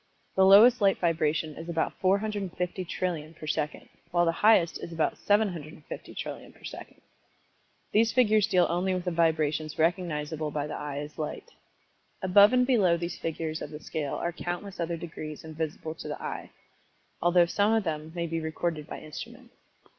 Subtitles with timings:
[0.35, 6.55] The lowest light vibration is about 450,000,000,000,000 per second, while the highest is about 750,000,000,000,000
[6.55, 7.01] per second.
[7.91, 11.51] These figures deal only with the vibrations recognizable by the eye as light.
[12.23, 16.19] Above and below these figures of the scale are countless other degrees invisible to the
[16.19, 16.49] eye,
[17.21, 19.53] although some of them may be recorded by instruments.